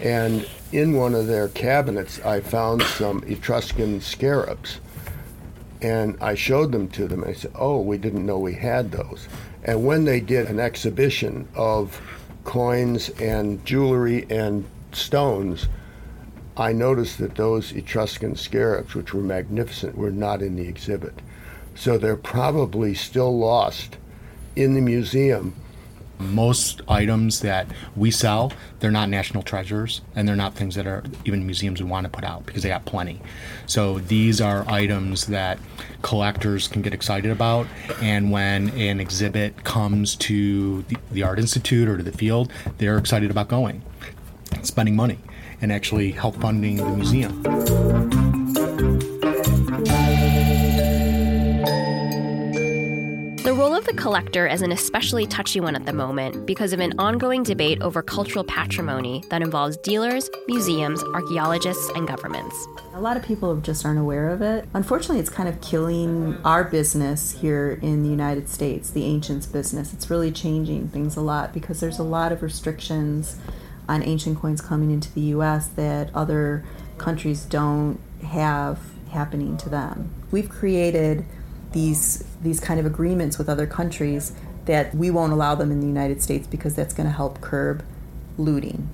And 0.02 0.44
in 0.72 0.94
one 0.94 1.14
of 1.14 1.28
their 1.28 1.46
cabinets, 1.46 2.18
I 2.24 2.40
found 2.40 2.82
some 2.82 3.22
Etruscan 3.28 4.00
scarabs. 4.00 4.80
And 5.80 6.18
I 6.20 6.34
showed 6.34 6.72
them 6.72 6.88
to 6.88 7.06
them. 7.06 7.22
I 7.22 7.32
said, 7.32 7.52
Oh, 7.54 7.80
we 7.80 7.96
didn't 7.96 8.26
know 8.26 8.40
we 8.40 8.54
had 8.54 8.90
those. 8.90 9.28
And 9.62 9.86
when 9.86 10.04
they 10.04 10.18
did 10.18 10.48
an 10.48 10.58
exhibition 10.58 11.46
of 11.54 12.00
coins 12.42 13.10
and 13.20 13.64
jewelry 13.64 14.26
and 14.30 14.64
stones, 14.94 15.68
I 16.56 16.72
noticed 16.72 17.18
that 17.18 17.36
those 17.36 17.72
Etruscan 17.72 18.36
scarabs, 18.36 18.94
which 18.94 19.14
were 19.14 19.22
magnificent, 19.22 19.96
were 19.96 20.10
not 20.10 20.42
in 20.42 20.56
the 20.56 20.68
exhibit. 20.68 21.14
So 21.74 21.96
they're 21.96 22.16
probably 22.16 22.94
still 22.94 23.38
lost 23.38 23.96
in 24.56 24.74
the 24.74 24.80
museum. 24.80 25.54
Most 26.18 26.82
items 26.86 27.40
that 27.40 27.66
we 27.96 28.10
sell, 28.10 28.52
they're 28.80 28.90
not 28.90 29.08
national 29.08 29.42
treasures 29.42 30.02
and 30.14 30.28
they're 30.28 30.36
not 30.36 30.54
things 30.54 30.74
that 30.74 30.86
are 30.86 31.02
even 31.24 31.46
museums 31.46 31.80
would 31.80 31.90
want 31.90 32.04
to 32.04 32.10
put 32.10 32.24
out 32.24 32.44
because 32.44 32.62
they 32.62 32.68
got 32.68 32.84
plenty. 32.84 33.22
So 33.64 34.00
these 34.00 34.38
are 34.38 34.68
items 34.68 35.28
that 35.28 35.58
collectors 36.02 36.68
can 36.68 36.82
get 36.82 36.92
excited 36.92 37.30
about. 37.30 37.66
And 38.02 38.30
when 38.30 38.68
an 38.70 39.00
exhibit 39.00 39.64
comes 39.64 40.14
to 40.16 40.82
the, 40.82 40.98
the 41.10 41.22
Art 41.22 41.38
Institute 41.38 41.88
or 41.88 41.96
to 41.96 42.02
the 42.02 42.12
field, 42.12 42.52
they're 42.76 42.98
excited 42.98 43.30
about 43.30 43.48
going, 43.48 43.82
spending 44.62 44.96
money, 44.96 45.18
and 45.60 45.72
actually 45.72 46.10
help 46.12 46.36
funding 46.36 46.76
the 46.76 46.88
museum. 46.88 47.42
The 53.42 53.56
role 53.56 53.74
of 53.74 53.84
the 53.84 53.94
collector 53.94 54.46
is 54.46 54.62
an 54.62 54.70
especially 54.70 55.26
touchy 55.26 55.60
one 55.60 55.74
at 55.74 55.84
the 55.84 55.92
moment 55.92 56.46
because 56.46 56.72
of 56.72 56.78
an 56.78 56.92
ongoing 56.98 57.42
debate 57.42 57.82
over 57.82 58.00
cultural 58.00 58.44
patrimony 58.44 59.24
that 59.28 59.42
involves 59.42 59.76
dealers, 59.78 60.30
museums, 60.46 61.02
archaeologists, 61.02 61.90
and 61.96 62.06
governments. 62.06 62.68
A 62.94 63.00
lot 63.00 63.16
of 63.16 63.24
people 63.24 63.56
just 63.56 63.84
aren't 63.84 63.98
aware 63.98 64.28
of 64.28 64.40
it. 64.40 64.68
Unfortunately, 64.74 65.18
it's 65.18 65.30
kind 65.30 65.48
of 65.48 65.60
killing 65.62 66.36
our 66.44 66.64
business 66.64 67.32
here 67.32 67.78
in 67.82 68.02
the 68.02 68.08
United 68.08 68.48
States, 68.48 68.90
the 68.90 69.04
ancients 69.04 69.46
business. 69.46 69.92
It's 69.92 70.10
really 70.10 70.30
changing 70.30 70.88
things 70.88 71.16
a 71.16 71.20
lot 71.20 71.52
because 71.52 71.80
there's 71.80 71.98
a 71.98 72.04
lot 72.04 72.30
of 72.30 72.42
restrictions 72.42 73.36
on 73.90 74.04
ancient 74.04 74.38
coins 74.38 74.60
coming 74.60 74.90
into 74.90 75.12
the 75.12 75.20
US 75.36 75.66
that 75.68 76.14
other 76.14 76.64
countries 76.96 77.44
don't 77.44 77.98
have 78.24 78.78
happening 79.10 79.56
to 79.56 79.68
them. 79.68 80.14
We've 80.30 80.48
created 80.48 81.24
these 81.72 82.24
these 82.40 82.60
kind 82.60 82.78
of 82.78 82.86
agreements 82.86 83.36
with 83.36 83.48
other 83.48 83.66
countries 83.66 84.32
that 84.66 84.94
we 84.94 85.10
won't 85.10 85.32
allow 85.32 85.54
them 85.56 85.72
in 85.72 85.80
the 85.80 85.86
United 85.86 86.22
States 86.22 86.46
because 86.46 86.74
that's 86.74 86.94
going 86.94 87.08
to 87.08 87.12
help 87.12 87.40
curb 87.40 87.84
looting. 88.38 88.88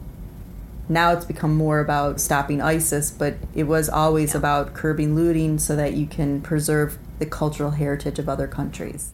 Now 0.88 1.12
it's 1.12 1.24
become 1.24 1.54
more 1.54 1.80
about 1.80 2.20
stopping 2.20 2.62
ISIS, 2.62 3.10
but 3.10 3.34
it 3.54 3.64
was 3.64 3.88
always 3.88 4.32
yeah. 4.32 4.38
about 4.38 4.72
curbing 4.72 5.14
looting 5.14 5.58
so 5.58 5.76
that 5.76 5.92
you 5.92 6.06
can 6.06 6.40
preserve 6.40 6.98
the 7.18 7.26
cultural 7.26 7.72
heritage 7.72 8.18
of 8.18 8.28
other 8.28 8.46
countries. 8.46 9.12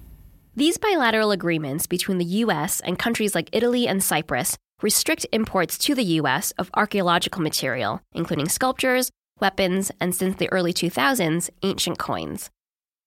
These 0.55 0.77
bilateral 0.77 1.31
agreements 1.31 1.87
between 1.87 2.19
the 2.19 2.27
US 2.45 2.81
and 2.81 2.99
countries 2.99 3.35
like 3.35 3.49
Italy 3.53 3.89
and 3.89 4.05
Cyprus 4.05 4.57
restrict 4.83 5.27
imports 5.33 5.79
to 5.79 5.95
the 5.95 6.05
US 6.21 6.51
of 6.53 6.71
archaeological 6.75 7.43
material, 7.43 8.01
including 8.13 8.49
sculptures, 8.49 9.11
weapons, 9.41 9.91
and 10.01 10.15
since 10.15 10.37
the 10.37 10.51
early 10.51 10.73
2000s, 10.73 11.51
ancient 11.63 11.99
coins. 11.99 12.51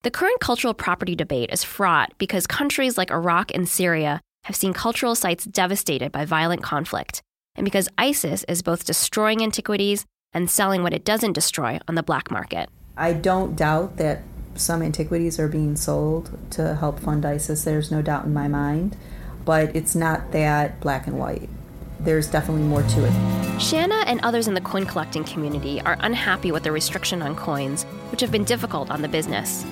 The 0.04 0.12
current 0.12 0.40
cultural 0.40 0.74
property 0.74 1.16
debate 1.16 1.50
is 1.52 1.64
fraught 1.64 2.14
because 2.18 2.46
countries 2.46 2.98
like 2.98 3.12
Iraq 3.12 3.54
and 3.56 3.68
Syria 3.68 4.22
have 4.44 4.56
seen 4.56 4.74
cultural 4.74 5.16
sites 5.16 5.46
devastated 5.46 6.12
by 6.12 6.26
violent 6.26 6.62
conflict, 6.62 7.22
and 7.56 7.66
because 7.66 7.90
ISIS 7.98 8.44
is 8.48 8.62
both 8.62 8.86
destroying 8.86 9.42
antiquities 9.42 10.06
and 10.34 10.50
selling 10.50 10.84
what 10.84 10.94
it 10.94 11.06
doesn't 11.06 11.34
destroy 11.34 11.80
on 11.88 11.96
the 11.96 12.04
black 12.04 12.30
market. 12.30 12.70
I 12.96 13.14
don't 13.14 13.56
doubt 13.56 13.98
that 13.98 14.22
some 14.54 14.82
antiquities 14.82 15.40
are 15.40 15.48
being 15.48 15.76
sold 15.76 16.38
to 16.52 16.76
help 16.76 17.00
fund 17.00 17.26
ISIS. 17.26 17.64
There's 17.64 17.92
no 17.92 18.02
doubt 18.02 18.26
in 18.26 18.34
my 18.34 18.48
mind, 18.48 18.96
but 19.44 19.76
it's 19.76 19.96
not 19.96 20.32
that 20.32 20.80
black 20.80 21.08
and 21.08 21.18
white. 21.18 21.50
There's 22.00 22.30
definitely 22.30 22.64
more 22.64 22.84
to 22.84 23.06
it. 23.06 23.62
Shanna 23.62 24.04
and 24.06 24.20
others 24.22 24.48
in 24.48 24.54
the 24.54 24.62
coin 24.62 24.86
collecting 24.86 25.24
community 25.24 25.82
are 25.82 25.98
unhappy 26.02 26.52
with 26.52 26.64
the 26.64 26.72
restriction 26.72 27.22
on 27.22 27.36
coins, 27.36 27.84
which 28.12 28.22
have 28.22 28.32
been 28.32 28.44
difficult 28.44 28.92
on 28.92 29.02
the 29.02 29.08
business. 29.08 29.66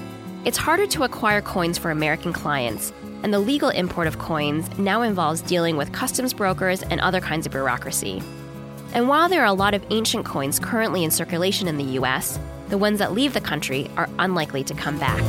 It's 0.46 0.58
harder 0.58 0.88
to 0.88 1.04
acquire 1.04 1.42
coins 1.42 1.78
for 1.78 1.92
American 1.92 2.34
clients, 2.34 2.92
and 3.24 3.34
the 3.34 3.40
legal 3.40 3.70
import 3.70 4.08
of 4.08 4.20
coins 4.20 4.78
now 4.78 5.02
involves 5.02 5.42
dealing 5.42 5.78
with 5.78 5.92
customs 5.92 6.34
brokers 6.34 6.84
and 6.84 7.00
other 7.02 7.22
kinds 7.22 7.46
of 7.46 7.52
bureaucracy. 7.52 8.22
And 8.94 9.08
while 9.08 9.30
there 9.30 9.42
are 9.42 9.48
a 9.48 9.54
lot 9.54 9.74
of 9.74 9.86
ancient 9.90 10.26
coins 10.26 10.60
currently 10.60 11.04
in 11.04 11.12
circulation 11.12 11.68
in 11.68 11.78
the 11.78 11.98
US, 12.00 12.40
the 12.70 12.78
ones 12.78 13.00
that 13.00 13.14
leave 13.14 13.34
the 13.34 13.42
country 13.42 13.90
are 13.98 14.10
unlikely 14.20 14.64
to 14.66 14.74
come 14.74 15.00
back. 15.00 15.22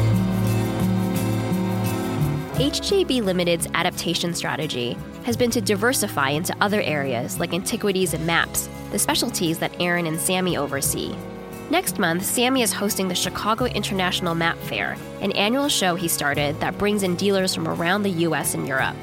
HJB 2.54 3.22
Limited's 3.22 3.66
adaptation 3.74 4.32
strategy 4.32 4.96
has 5.24 5.36
been 5.36 5.50
to 5.50 5.60
diversify 5.60 6.30
into 6.30 6.54
other 6.60 6.82
areas 6.82 7.40
like 7.40 7.54
antiquities 7.54 8.14
and 8.14 8.26
maps, 8.26 8.68
the 8.92 8.98
specialties 8.98 9.58
that 9.58 9.74
Aaron 9.80 10.06
and 10.06 10.20
Sammy 10.20 10.56
oversee. 10.56 11.16
Next 11.70 11.98
month, 11.98 12.24
Sammy 12.24 12.60
is 12.60 12.74
hosting 12.74 13.08
the 13.08 13.14
Chicago 13.14 13.64
International 13.64 14.34
Map 14.34 14.58
Fair, 14.58 14.98
an 15.22 15.32
annual 15.32 15.68
show 15.68 15.94
he 15.94 16.08
started 16.08 16.60
that 16.60 16.76
brings 16.76 17.02
in 17.02 17.16
dealers 17.16 17.54
from 17.54 17.66
around 17.66 18.02
the 18.02 18.10
US 18.10 18.54
and 18.54 18.68
Europe. 18.68 18.94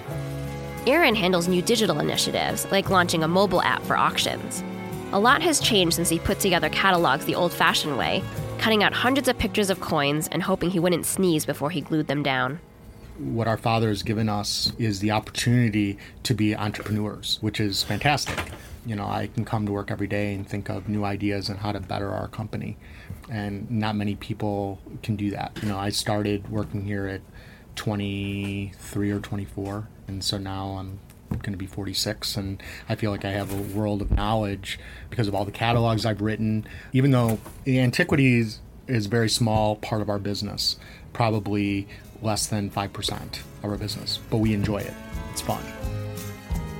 Aaron 0.86 1.16
handles 1.16 1.48
new 1.48 1.62
digital 1.62 2.00
initiatives, 2.00 2.66
like 2.72 2.92
launching 2.92 3.24
a 3.24 3.28
mobile 3.28 3.62
app 3.64 3.82
for 3.84 3.98
auctions. 3.98 4.64
A 5.14 5.20
lot 5.20 5.42
has 5.42 5.60
changed 5.60 5.96
since 5.96 6.10
he 6.10 6.20
put 6.20 6.40
together 6.40 6.70
catalogs 6.70 7.26
the 7.26 7.36
old 7.36 7.52
fashioned 7.52 7.98
way, 7.98 8.24
cutting 8.60 8.84
out 8.84 8.94
hundreds 8.94 9.28
of 9.28 9.40
pictures 9.40 9.72
of 9.72 9.82
coins 9.82 10.30
and 10.32 10.44
hoping 10.44 10.70
he 10.70 10.80
wouldn't 10.80 11.08
sneeze 11.08 11.46
before 11.48 11.72
he 11.72 11.82
glued 11.82 12.08
them 12.08 12.22
down 12.22 12.60
what 13.18 13.48
our 13.48 13.58
father 13.58 13.90
has 13.90 14.04
given 14.04 14.30
us 14.30 14.72
is 14.78 15.00
the 15.00 15.12
opportunity 15.12 15.98
to 16.24 16.34
be 16.34 16.56
entrepreneurs, 16.56 17.38
which 17.42 17.60
is 17.60 17.84
fantastic 17.84 18.52
you 18.86 18.96
know, 18.96 19.06
I 19.06 19.28
can 19.28 19.46
come 19.46 19.66
to 19.66 19.72
work 19.72 19.92
every 19.92 20.08
day 20.08 20.34
and 20.34 20.48
think 20.48 20.70
of 20.70 20.90
new 20.90 21.04
ideas 21.04 21.50
and 21.50 21.60
how 21.60 21.72
to 21.72 21.80
better 21.80 22.10
our 22.10 22.28
company. 22.28 22.78
And 23.30 23.70
not 23.70 23.96
many 23.96 24.16
people 24.16 24.80
can 25.04 25.16
do 25.16 25.32
that. 25.32 25.58
You 25.62 25.70
know, 25.70 25.78
I 25.78 25.90
started 25.90 26.50
working 26.50 26.86
here 26.86 27.08
at 27.08 27.22
23 27.76 29.12
or 29.12 29.20
24, 29.20 29.88
and 30.08 30.24
so 30.24 30.38
now 30.38 30.78
I'm 30.78 31.00
going 31.30 31.54
to 31.54 31.58
be 31.58 31.66
46 31.66 32.36
and 32.36 32.62
i 32.90 32.96
feel 32.96 33.10
like 33.10 33.24
i 33.24 33.32
have 33.32 33.54
a 33.54 33.78
world 33.78 34.02
of 34.02 34.12
knowledge 34.12 34.78
because 35.10 35.30
of 35.30 35.34
all 35.34 35.46
the 35.46 35.52
catalogs 35.52 36.06
i've 36.06 36.20
written 36.20 36.68
even 36.92 37.12
though 37.12 37.40
the 37.64 37.80
antiquities 37.80 38.60
is 38.88 39.06
a 39.06 39.10
very 39.10 39.30
small 39.30 39.78
part 39.78 40.02
of 40.02 40.10
our 40.10 40.20
business 40.20 40.76
probably 41.14 41.88
less 42.22 42.48
than 42.48 42.70
5% 42.70 43.40
of 43.64 43.70
our 43.70 43.78
business 43.78 44.20
but 44.30 44.38
we 44.38 44.54
enjoy 44.54 44.78
it 44.78 44.94
it's 45.32 45.42
fun 45.42 45.64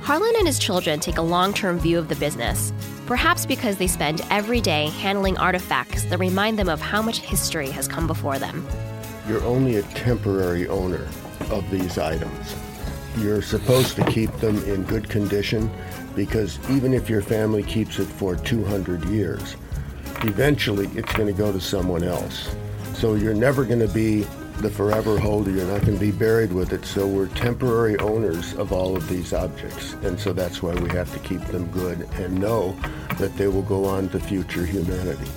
Harlan 0.02 0.32
and 0.36 0.48
his 0.48 0.58
children 0.58 0.98
take 0.98 1.18
a 1.18 1.22
long 1.22 1.54
term 1.54 1.78
view 1.78 1.96
of 1.96 2.08
the 2.08 2.16
business, 2.16 2.72
perhaps 3.06 3.46
because 3.46 3.76
they 3.76 3.86
spend 3.86 4.20
every 4.30 4.60
day 4.60 4.88
handling 4.88 5.38
artifacts 5.38 6.02
that 6.06 6.18
remind 6.18 6.58
them 6.58 6.68
of 6.68 6.80
how 6.80 7.00
much 7.00 7.20
history 7.20 7.70
has 7.70 7.86
come 7.86 8.08
before 8.08 8.36
them. 8.38 8.66
you're 9.28 9.44
only 9.44 9.76
a 9.76 9.82
temporary 9.94 10.66
owner 10.66 11.06
of 11.52 11.70
these 11.70 11.98
items. 11.98 12.56
You're 13.18 13.42
supposed 13.42 13.94
to 13.94 14.04
keep 14.06 14.32
them 14.38 14.58
in 14.64 14.82
good 14.82 15.08
condition 15.08 15.70
because 16.16 16.58
even 16.68 16.92
if 16.92 17.08
your 17.08 17.22
family 17.22 17.62
keeps 17.62 18.00
it 18.00 18.06
for 18.06 18.34
200 18.34 19.04
years, 19.04 19.54
eventually 20.24 20.88
it's 20.96 21.12
going 21.12 21.28
to 21.28 21.38
go 21.38 21.52
to 21.52 21.60
someone 21.60 22.02
else. 22.02 22.52
So 22.94 23.14
you're 23.14 23.34
never 23.34 23.64
going 23.64 23.80
to 23.80 23.88
be 23.88 24.26
the 24.58 24.70
forever 24.70 25.18
holder. 25.18 25.50
You're 25.50 25.66
not 25.66 25.80
going 25.80 25.94
to 25.94 26.00
be 26.00 26.12
buried 26.12 26.52
with 26.52 26.72
it. 26.72 26.84
So 26.84 27.06
we're 27.06 27.26
temporary 27.28 27.98
owners 27.98 28.54
of 28.54 28.72
all 28.72 28.96
of 28.96 29.08
these 29.08 29.32
objects. 29.32 29.94
And 30.04 30.18
so 30.18 30.32
that's 30.32 30.62
why 30.62 30.74
we 30.74 30.88
have 30.90 31.12
to 31.12 31.18
keep 31.18 31.44
them 31.46 31.70
good 31.72 32.08
and 32.14 32.40
know 32.40 32.76
that 33.18 33.36
they 33.36 33.48
will 33.48 33.62
go 33.62 33.84
on 33.84 34.08
to 34.10 34.20
future 34.20 34.64
humanity. 34.64 35.30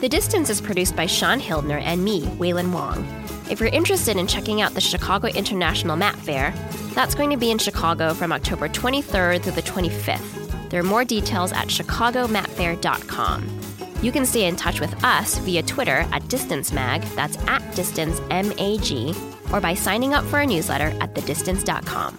The 0.00 0.08
Distance 0.08 0.50
is 0.50 0.60
produced 0.60 0.96
by 0.96 1.06
Shaun 1.06 1.40
Hildner 1.40 1.80
and 1.80 2.04
me, 2.04 2.22
Wailin 2.22 2.72
Wong. 2.72 3.21
If 3.50 3.60
you're 3.60 3.68
interested 3.68 4.16
in 4.16 4.26
checking 4.26 4.60
out 4.62 4.74
the 4.74 4.80
Chicago 4.80 5.28
International 5.28 5.96
Map 5.96 6.16
Fair, 6.16 6.54
that's 6.94 7.14
going 7.14 7.30
to 7.30 7.36
be 7.36 7.50
in 7.50 7.58
Chicago 7.58 8.14
from 8.14 8.32
October 8.32 8.68
23rd 8.68 9.42
through 9.42 9.52
the 9.52 9.62
25th. 9.62 10.70
There 10.70 10.80
are 10.80 10.84
more 10.84 11.04
details 11.04 11.52
at 11.52 11.68
chicagomapfair.com. 11.68 13.60
You 14.00 14.10
can 14.10 14.26
stay 14.26 14.46
in 14.46 14.56
touch 14.56 14.80
with 14.80 15.04
us 15.04 15.38
via 15.38 15.62
Twitter 15.62 16.06
at 16.12 16.22
DistanceMag, 16.24 17.14
that's 17.14 17.36
at 17.46 17.62
DistanceMAG, 17.72 19.52
or 19.52 19.60
by 19.60 19.74
signing 19.74 20.14
up 20.14 20.24
for 20.24 20.38
our 20.38 20.46
newsletter 20.46 20.96
at 21.00 21.14
thedistance.com. 21.14 22.18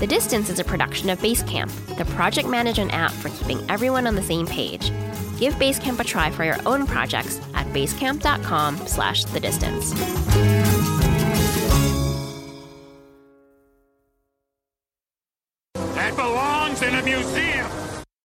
The 0.00 0.06
Distance 0.06 0.50
is 0.50 0.58
a 0.58 0.64
production 0.64 1.08
of 1.10 1.18
Basecamp, 1.20 1.96
the 1.96 2.04
project 2.04 2.48
management 2.48 2.92
app 2.92 3.10
for 3.12 3.30
keeping 3.30 3.58
everyone 3.70 4.06
on 4.06 4.16
the 4.16 4.22
same 4.22 4.46
page. 4.46 4.92
Give 5.38 5.54
Basecamp 5.54 5.98
a 5.98 6.04
try 6.04 6.30
for 6.30 6.44
your 6.44 6.58
own 6.66 6.86
projects 6.86 7.40
basecamp.com 7.68 8.76
slash 8.86 9.24
the 9.24 9.40
distance. 9.40 10.57